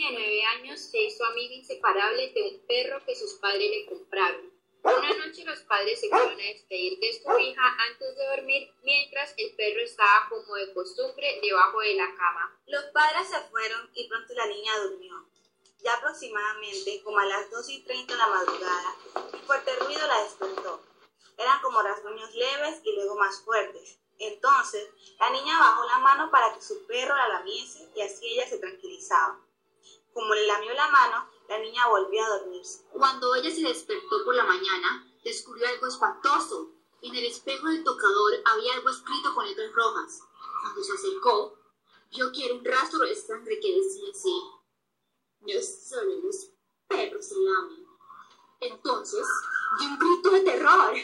niña 0.00 0.10
de 0.12 0.16
nueve 0.16 0.44
años 0.44 0.80
se 0.80 0.98
hizo 0.98 1.24
amiga 1.26 1.54
inseparable 1.54 2.32
de 2.32 2.42
un 2.42 2.66
perro 2.66 3.04
que 3.04 3.14
sus 3.14 3.34
padres 3.34 3.70
le 3.70 3.86
compraron. 3.86 4.50
Una 4.82 5.26
noche 5.26 5.44
los 5.44 5.60
padres 5.60 6.00
se 6.00 6.08
fueron 6.08 6.40
a 6.40 6.42
despedir 6.42 6.98
de 6.98 7.20
su 7.22 7.38
hija 7.38 7.76
antes 7.86 8.16
de 8.16 8.26
dormir, 8.28 8.72
mientras 8.82 9.34
el 9.36 9.54
perro 9.56 9.82
estaba 9.82 10.26
como 10.30 10.54
de 10.54 10.72
costumbre 10.72 11.38
debajo 11.42 11.80
de 11.80 11.94
la 11.94 12.14
cama. 12.14 12.58
Los 12.66 12.84
padres 12.86 13.28
se 13.28 13.40
fueron 13.50 13.90
y 13.92 14.08
pronto 14.08 14.32
la 14.32 14.46
niña 14.46 14.78
durmió. 14.78 15.28
Ya 15.84 15.94
aproximadamente 15.94 17.02
como 17.02 17.18
a 17.18 17.26
las 17.26 17.50
2 17.50 17.68
y 17.68 17.82
30 17.82 18.10
de 18.10 18.18
la 18.18 18.26
madrugada, 18.26 18.96
un 19.34 19.40
fuerte 19.40 19.76
ruido 19.80 20.06
la 20.06 20.22
despertó. 20.22 20.82
Eran 21.36 21.60
como 21.60 21.82
rasguños 21.82 22.34
leves 22.34 22.80
y 22.84 22.94
luego 22.94 23.16
más 23.16 23.42
fuertes. 23.42 23.98
Entonces, 24.18 24.88
la 25.18 25.28
niña 25.28 25.58
bajó 25.58 25.84
la 25.84 25.98
mano 25.98 26.30
para 26.30 26.54
que 26.54 26.62
su 26.62 26.86
perro 26.86 27.14
la 27.14 27.28
lamiese 27.28 27.86
y 27.94 28.00
así 28.00 28.28
ella 28.32 28.48
se 28.48 28.58
tranquilizaba. 28.58 29.38
Como 30.20 30.34
le 30.34 30.46
lamió 30.46 30.74
la 30.74 30.86
mano, 30.88 31.30
la 31.48 31.58
niña 31.60 31.88
volvió 31.88 32.22
a 32.22 32.28
dormirse. 32.28 32.84
Cuando 32.92 33.34
ella 33.36 33.50
se 33.50 33.62
despertó 33.62 34.22
por 34.22 34.34
la 34.34 34.44
mañana, 34.44 35.10
descubrió 35.24 35.66
algo 35.66 35.86
espantoso. 35.86 36.72
En 37.00 37.14
el 37.14 37.24
espejo 37.24 37.68
del 37.68 37.82
tocador 37.82 38.34
había 38.44 38.74
algo 38.74 38.90
escrito 38.90 39.34
con 39.34 39.46
letras 39.46 39.72
rojas. 39.72 40.20
Cuando 40.60 40.84
se 40.84 40.92
acercó, 40.92 41.56
vio 42.10 42.30
que 42.32 42.44
era 42.44 42.54
un 42.54 42.62
rastro 42.62 42.98
de 42.98 43.14
sangre 43.14 43.58
que 43.60 43.80
decía 43.80 44.10
así. 44.10 44.42
No 45.40 45.62
solo 45.62 46.16
los 46.22 46.50
perros 46.86 47.24
se 47.24 47.36
lamen. 47.38 47.86
Entonces, 48.60 49.26
dio 49.78 49.88
un 49.88 49.98
grito 49.98 50.30
de 50.32 50.40
terror. 50.40 50.94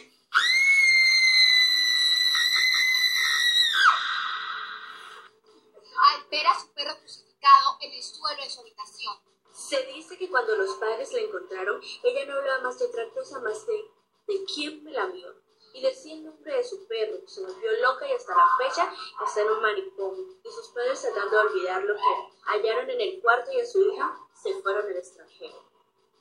Suelo 8.26 8.42
de 8.42 8.50
su 8.50 8.60
habitación. 8.60 9.14
Se 9.52 9.82
dice 9.86 10.18
que 10.18 10.28
cuando 10.28 10.56
los 10.56 10.74
padres 10.76 11.12
la 11.12 11.20
encontraron, 11.20 11.80
ella 12.02 12.26
no 12.26 12.34
hablaba 12.38 12.62
más 12.62 12.78
de 12.78 12.86
otra 12.86 13.08
cosa 13.10 13.40
más 13.40 13.66
de 13.66 13.90
de 14.26 14.44
quién 14.44 14.82
me 14.82 14.92
la 14.92 15.06
vio. 15.06 15.34
Y 15.72 15.82
decía 15.82 16.14
el 16.14 16.24
nombre 16.24 16.56
de 16.56 16.64
su 16.64 16.86
perro, 16.86 17.18
se 17.26 17.42
volvió 17.42 17.70
loca 17.82 18.08
y 18.08 18.12
hasta 18.12 18.34
la 18.34 18.48
fecha 18.58 18.92
está 19.24 19.42
en 19.42 19.50
un 19.50 19.60
manicomio. 19.60 20.24
Y 20.42 20.50
sus 20.50 20.68
padres 20.68 21.00
tratando 21.00 21.30
de 21.30 21.48
olvidar 21.48 21.84
lo 21.84 21.94
que 21.94 22.02
hallaron 22.46 22.90
en 22.90 23.00
el 23.00 23.20
cuarto 23.20 23.52
y 23.52 23.60
a 23.60 23.66
su 23.66 23.82
hija 23.82 24.18
se 24.34 24.54
fueron 24.62 24.86
al 24.86 24.96
extranjero. 24.96 25.62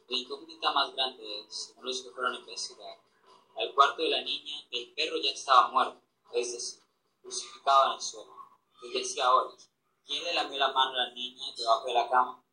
La 0.07 0.17
incógnita 0.17 0.71
más 0.71 0.93
grande 0.93 1.39
es, 1.39 1.55
según 1.55 1.85
los 1.85 2.01
que 2.01 2.11
fueron 2.11 2.33
a 2.33 2.39
investigar, 2.39 2.99
al 3.55 3.73
cuarto 3.73 4.01
de 4.01 4.09
la 4.09 4.21
niña, 4.21 4.67
el 4.71 4.93
perro 4.93 5.17
ya 5.17 5.31
estaba 5.31 5.69
muerto, 5.69 6.01
es 6.33 6.51
decir, 6.51 6.83
crucificado 7.21 7.85
en 7.87 7.91
el 7.93 8.01
suelo. 8.01 8.35
Y 8.83 8.99
decía 8.99 9.25
ahora, 9.25 9.55
¿quién 10.05 10.23
le 10.23 10.33
lamió 10.33 10.57
la 10.59 10.71
mano 10.71 10.91
a 10.91 11.05
la 11.05 11.13
niña 11.13 11.45
debajo 11.57 11.87
de 11.87 11.93
la 11.93 12.07
cama? 12.09 12.44